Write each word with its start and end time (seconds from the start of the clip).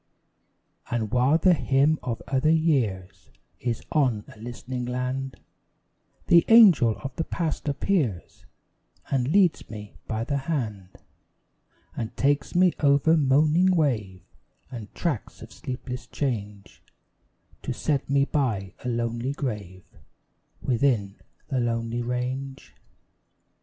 And 0.89 1.11
while 1.11 1.37
the 1.37 1.53
hymn 1.53 1.99
of 2.01 2.23
other 2.27 2.49
years 2.49 3.29
Is 3.59 3.83
on 3.91 4.23
a 4.35 4.39
listening 4.39 4.83
land, 4.83 5.39
The 6.25 6.43
Angel 6.47 6.97
of 7.03 7.15
the 7.17 7.23
Past 7.23 7.67
appears 7.69 8.47
And 9.11 9.27
leads 9.27 9.69
me 9.69 9.97
by 10.07 10.23
the 10.23 10.37
hand; 10.37 10.95
And 11.95 12.17
takes 12.17 12.55
me 12.55 12.73
over 12.79 13.15
moaning 13.15 13.75
wave, 13.75 14.23
And 14.71 14.91
tracts 14.95 15.43
of 15.43 15.53
sleepless 15.53 16.07
change, 16.07 16.81
To 17.61 17.71
set 17.71 18.09
me 18.09 18.25
by 18.25 18.73
a 18.83 18.89
lonely 18.89 19.33
grave 19.33 19.83
Within 20.63 21.17
a 21.51 21.59
lonely 21.59 22.01
range. 22.01 22.73